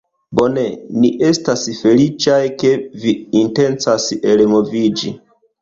[0.37, 0.61] Bone.
[1.03, 2.73] Ni estas feliĉaj, ke
[3.05, 5.17] vi intencas elmoviĝi